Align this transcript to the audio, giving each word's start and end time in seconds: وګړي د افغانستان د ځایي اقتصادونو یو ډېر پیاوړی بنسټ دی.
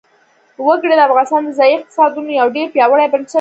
وګړي 0.67 0.95
د 0.97 1.01
افغانستان 1.07 1.41
د 1.45 1.49
ځایي 1.59 1.73
اقتصادونو 1.75 2.31
یو 2.39 2.47
ډېر 2.55 2.67
پیاوړی 2.73 3.07
بنسټ 3.13 3.27
دی. 3.27 3.29